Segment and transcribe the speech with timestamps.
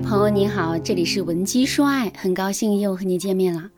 [0.00, 3.70] 朋友你好，这里是文姬说爱，很高兴又和你见面了。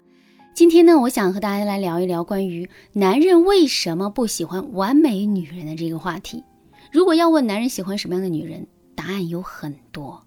[0.53, 6.43] 今天呢，我想和大家来聊一聊关于男人为什么不喜欢完美女人的这个话题。
[6.91, 10.21] 如果要问男人喜欢什么样的女人，答案有很多；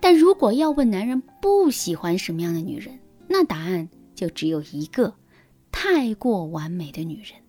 [0.00, 2.96] 但如果要问男人不喜欢什么样的女人，
[3.26, 5.12] 那答案就只有一个：
[5.72, 7.41] 太过完美的女人。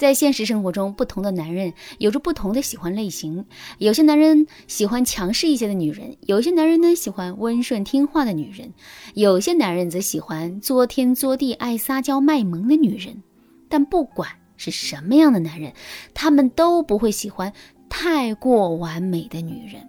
[0.00, 3.44] 在现实生活中，不同的男人有着不同的喜欢类型。
[3.76, 8.72] 有些男人喜欢强势一些的女人，有些男人呢喜欢温顺听话的女人，
[9.12, 13.22] 有些男人则喜欢作天作地、爱撒娇卖萌的女人。
[13.68, 15.74] 但不管是什么样的男人，
[16.14, 17.52] 他们都不会喜欢
[17.90, 19.86] 太过完美的女人。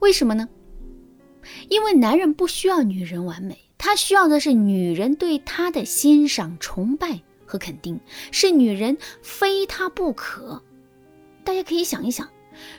[0.00, 0.46] 为什么呢？
[1.70, 7.22] 因为男人不需要女人完美，他需要的是女人对他的欣赏、崇拜。
[7.48, 7.98] 和肯定
[8.30, 10.62] 是女人非他不可。
[11.42, 12.28] 大家可以想一想，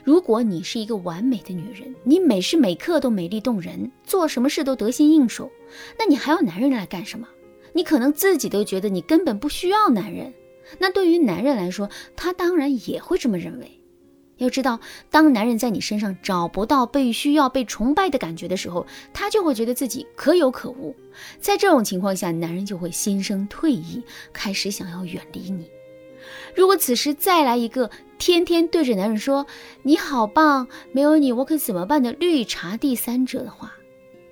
[0.04, 5.50] 如果你是一个完美的女人，你每时每刻都美丽动人，做什么事都得心应手，
[5.98, 7.26] 那你还要男人来干什么？
[7.72, 10.32] 你可能自己都觉得你根本不需要男人。
[10.78, 13.79] 那对于男人来说，他当然也会这么认为。
[14.40, 20.96] 要知道，当男人在你身上找不到被需要、被崇拜的感觉的时候，他就会觉得自己可有可无。
[21.38, 25.70] 在这种情况下，男人就会心生退意，开始想要远离你。
[26.54, 29.46] 如果此时再来一个天天对着男人说
[29.82, 33.72] “你好棒，没有你我可怎么办”的绿茶第三者的话，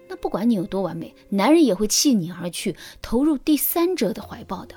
[0.09, 4.75] 那不管你有多完美，男人也会弃你而去，投入第三者的怀抱的。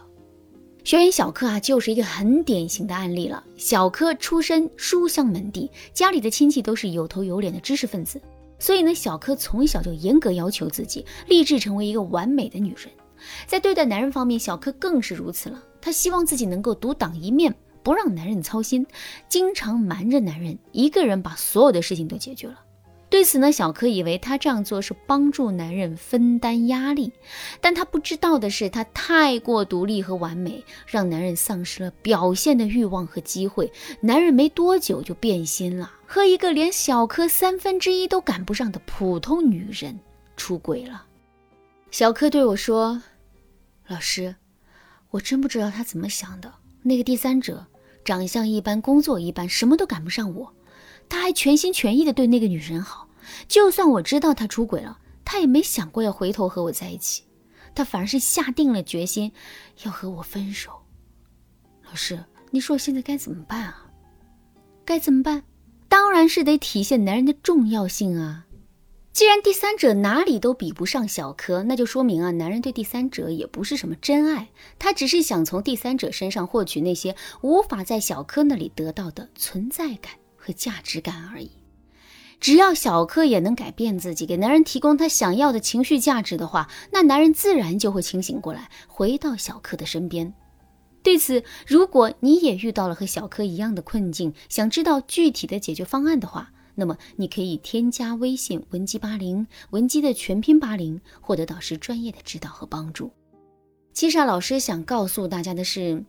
[0.84, 3.44] 学员小柯啊，就是一个很典型的案例了。
[3.56, 8.20] 小柯出身书香门第，家里的亲戚都是有头有脸的知识分子，
[8.58, 12.90] 所以呢，小柯从小就严格要求自己，立志成为一个完美的女人。
[13.46, 15.64] 在对待男人方面，小柯更是如此了。
[15.80, 18.86] 她希望自己能够独当一面，不让男人操心，
[19.30, 22.60] 经常瞒着男人，一个人把所有的事情都解决了。
[23.12, 27.12] 对此呢，小柯以为他这样做是帮助男人分担压力，
[27.60, 33.70] 但他不知道的是，他太过独立和完美，让男人丧失了表现的欲望和机会。
[34.00, 40.00] 男人没多久就变心了，和一个连小柯三分之一都赶不上的普通女人
[40.38, 41.06] 出轨了。
[41.92, 43.04] 小柯对我说
[43.88, 44.34] ：“老师，
[45.10, 46.52] 我真不知道他怎么想的。
[46.82, 47.68] 那个第三者
[48.06, 50.52] 长相一般，工作一般，什么都赶不上我。”
[51.12, 53.10] 他还全心全意的对那个女人好，
[53.46, 57.24] 就算我知道他出轨了，他也没想过要回头和我在一起，
[57.76, 59.34] 他反而是下定了决心
[59.84, 60.72] 要和我分手。
[61.84, 63.88] 老师，你说我现在该怎么办啊？
[64.86, 65.44] 该怎么办？
[65.90, 68.46] 当然是得体现男人的重要性啊！
[69.12, 74.48] 既然第三者哪里都比不上小柯，那就说明啊，男人对第三者也不是什么真爱，
[74.80, 80.14] 他只是想从第三者身上获取那些无法在小柯那里得到的存在感。
[80.42, 81.52] 和价值感而已。
[82.40, 90.34] 只要小柯也能改变自己，给男人提供他想要的情绪价值的话，那男人自然就会清醒过来，回到小柯的身边。
[91.04, 103.12] 对此，如果你也遇到了和小柯一样的困境，想知道具体的解决方案的话，那么你可以添加微信文姬八零，文姬的全拼八零，获得导师专业的指导和帮助。
[103.94, 106.04] 其实啊，老师想告诉大家的是，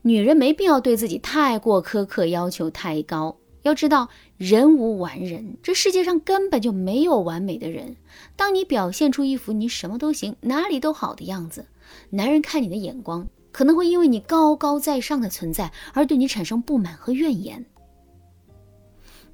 [0.00, 3.36] 女人没必要对自己太过苛刻，要求太高。
[3.62, 7.96] 要知道，人无完人，这世界上根本就没有完美的人。
[8.36, 11.66] 当你表现出一副你什么都行、哪里都好的样子，
[12.10, 17.64] 男人看你的眼光可能会因为你高高在上的存在而对你产生不满和怨言。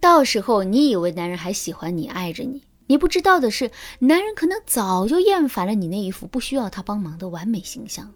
[0.01, 3.71] 到时候，你以为男人还喜欢你、爱着你，你不知道的是，
[4.01, 8.13] 男人可能早就厌烦了你那一副不需要他帮忙的完美形象。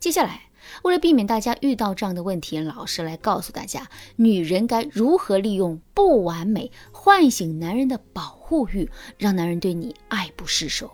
[0.00, 0.42] 接下来。
[0.82, 10.90] 为了避免大家遇到这样的问题，老师来告诉大家，女人该如何利用不完美唤醒男人的保护欲，让男人对你爱不释手。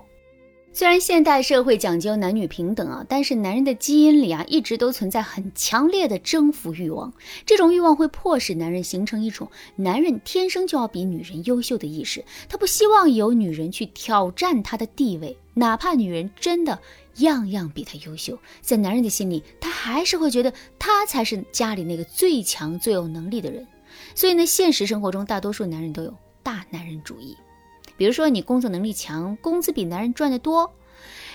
[0.81, 7.13] 虽然现代社会讲究男女平等啊，但是男人的基因里啊，一直都存在很强烈的征服欲望。
[7.45, 16.79] 这种欲望会迫使男人形成一种男人天生就要比女人优秀的意识，他不希望有女人去挑战他的地位，哪怕女人真的。
[17.17, 23.67] 样样比他优秀，在男人的心里，他还是会觉得他才是家里那个最强、最有能力的人。
[24.15, 27.37] 所以呢，现实生活中大多数男人都有大男人主义。
[28.01, 30.73] 比如说，你工作能力强，工资比男人赚得多，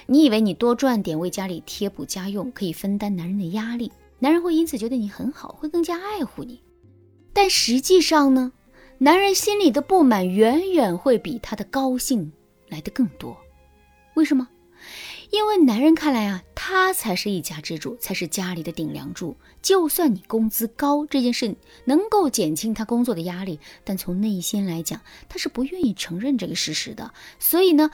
[0.08, 6.64] 你以为你多赚点为家里贴补家用，可以分担男人的压力，男人会因此觉得你很好，会更加爱护你。
[7.34, 8.52] 但实际上呢，
[8.98, 12.34] 男人心里的不满远远会比他的高兴
[12.68, 13.38] 来的更多。
[14.16, 14.48] 为什么？
[15.30, 19.38] 因为男人看来啊，他才是一家之主，才是家里的顶梁柱。
[19.62, 27.14] 就算你工资高，这件事能够减轻他工作的压力，但从内心来讲，他是不愿意承认这个事实的。
[27.38, 27.92] 所以呢，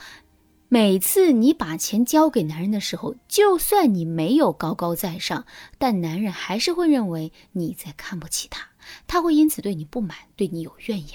[0.70, 5.44] 每次你把钱交给男人的时候，就算你没有高高在上，
[5.76, 8.68] 但男人还是会认为你在看不起他，
[9.06, 11.10] 他会因此对你不满，对你有怨言。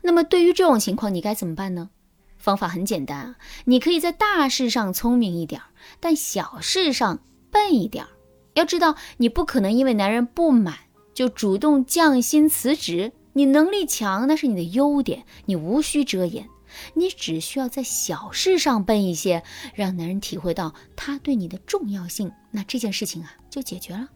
[0.00, 1.90] 那么对于这种情况，你该怎么办呢？
[2.40, 5.60] 方法很简单啊，你可以在大事上聪明一点，
[6.00, 7.20] 但小事上
[7.50, 8.06] 笨一点。
[8.54, 10.74] 要知道，你不可能因为男人不满
[11.14, 13.12] 就主动降薪辞职。
[13.34, 16.48] 你能力强，那是你的优点，你无需遮掩。
[16.94, 19.42] 你只需要在小事上笨一些，
[19.74, 24.08] 让男人体会到他对你的重要性，那这件事情啊就解决了。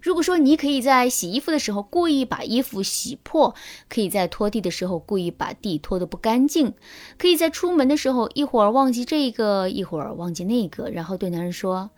[0.00, 3.54] 如果说你可以在洗衣服的时候故意把衣服洗破，
[3.88, 6.74] 可以在拖地的时候故意把地拖得不干净，
[7.18, 11.90] 可以在出门的时候一会儿忘记这个一会儿忘记那个，然后对男人说：“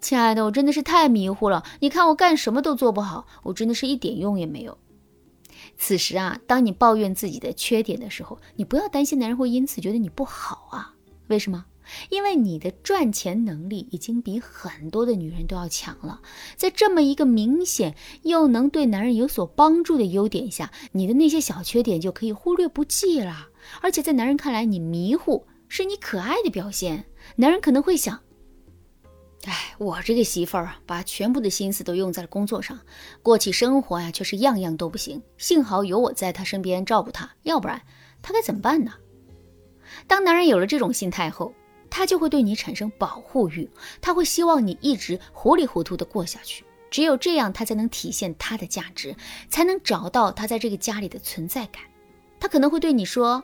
[0.00, 4.78] 亲爱的，我真的是太迷糊了，你看我干什么都做不好，我真的是一点用也没有。”
[5.76, 10.94] 此时啊，当你抱怨自己的缺点的时候，你不要担心男人会因此觉得你不好啊？
[11.28, 11.64] 为什么？
[12.10, 16.20] 因为你的赚钱能力已经比很多的女人都要强了，
[16.56, 23.48] 在这么一个明显又能对男人有所帮助的优点下，你的那些小缺点就可以忽略不计了。
[23.80, 27.04] 而且在男人看来，你迷糊是你可爱的表现。
[27.36, 28.20] 男人可能会想：
[29.44, 32.78] 哎，我这个媳妇儿啊，把全部的心思都用在了工作上，
[33.22, 35.22] 过起生活呀却是样样都不行。
[35.36, 37.82] 幸好有我在她身边照顾她，要不然
[38.22, 38.92] 她该怎么办呢？
[40.06, 41.52] 当男人有了这种心态后，
[41.98, 43.68] 他就会对你产生保护欲，
[44.00, 46.64] 他会希望你一直糊里糊涂的过下去。
[46.92, 49.16] 只有这样，他才能体现他的价值，
[49.48, 51.82] 才能找到他在这个家里的存在感。
[52.38, 53.42] 他可能会对你说：“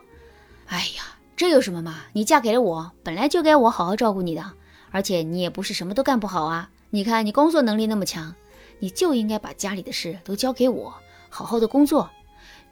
[0.67, 2.03] 哎呀，这有什么嘛？
[2.13, 4.53] 你嫁给了我，本来就该我好好照顾你的。
[4.89, 6.69] 而且你也不是什么都干不好啊。
[6.91, 8.33] 你看你工作能力那么强，
[8.79, 10.95] 你就应该把家里的事都交给我，
[11.27, 12.09] 好好的工作。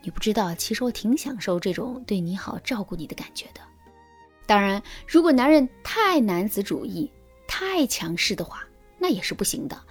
[0.01, 3.59] 你不知道，其实我挺享受这种对你好、照顾你的感觉的。”
[4.45, 7.09] 当然，如果男人太男子主义、
[7.47, 8.63] 太强势的话，
[8.99, 9.81] 那也是不行的。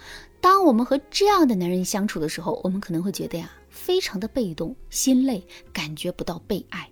[0.40, 6.90] 当我们和这样的男人相处的时候，我们可能会觉得呀，非常的被动、心累，感觉不到被爱。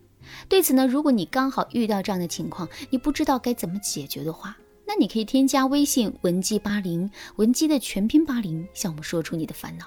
[0.48, 9.86] 对此呢，如果你刚好遇到这样的情况，你不知道该怎么解决的话，那你可以添加微信文姬八零，文姬的全拼八零，向我们说出你的烦恼。